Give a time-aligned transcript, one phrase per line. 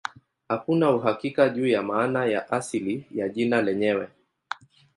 [0.47, 4.07] Hakuna uhakika juu ya maana ya asili ya jina lenyewe.